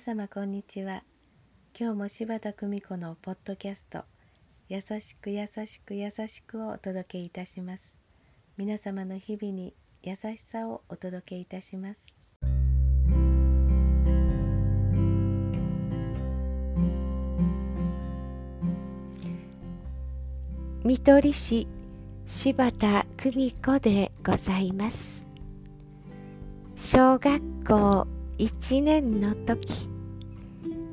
[0.00, 1.02] 様こんにちは。
[1.78, 4.04] 今日も柴田久美子のポッドキャスト
[4.68, 7.98] 優しく優しく優しくをお届けいたします。
[8.56, 12.16] 皆様の日々に優しさをお届けいたします。
[20.84, 21.66] 見取り師
[22.26, 25.26] 柴田久美子でございます。
[26.76, 29.88] 小学校1年の時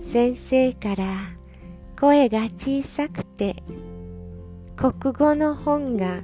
[0.00, 1.04] 先生から
[1.98, 3.56] 声が小さくて
[4.76, 6.22] 国語の本が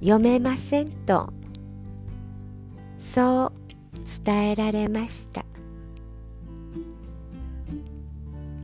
[0.00, 1.30] 読めませんと
[2.98, 3.52] そう
[4.24, 5.44] 伝えられました。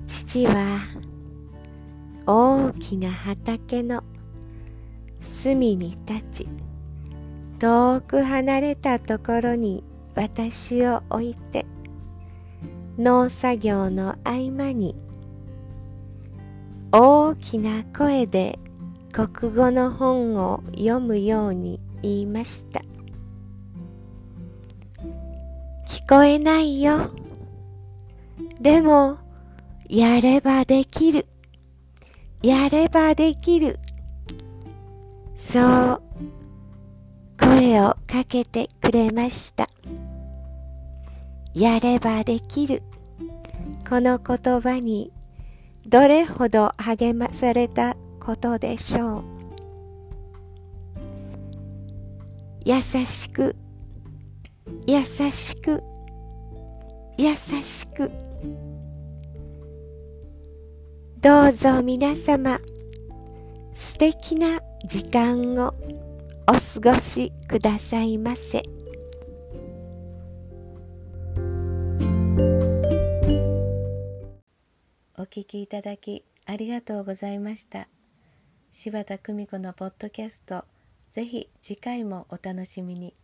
[0.06, 0.78] 父は
[2.26, 4.02] 大きな畑の
[5.20, 6.48] 隅に立ち
[7.58, 11.66] 遠く離れたところに私を置いて
[12.98, 14.94] 農作業の合間に
[16.92, 18.58] 大きな声で
[19.12, 22.80] 国語の本を読むように言いました。
[25.86, 27.10] 聞こえないよ。
[28.60, 29.18] でも
[29.88, 31.26] やればできる。
[32.42, 33.78] やればできる。
[35.36, 35.60] そ
[35.92, 36.02] う
[37.38, 39.68] 声をかけてくれました。
[41.54, 42.82] やればできる。
[43.88, 45.12] この言葉に
[45.86, 49.24] どれほど励まされたことでしょう。
[52.64, 53.56] 優しく、
[54.86, 55.82] 優しく、
[57.18, 58.10] 優しく。
[61.20, 62.58] どうぞ皆様、
[63.72, 65.74] 素敵な時間を
[66.46, 68.79] お過ごしくださいませ。
[75.30, 77.86] 聞きいただきありがとうございました。
[78.72, 80.64] 柴田久美子のポッドキャスト
[81.12, 83.14] ぜひ次回もお楽しみに。